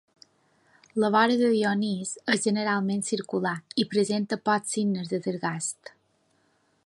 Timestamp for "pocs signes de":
4.49-5.21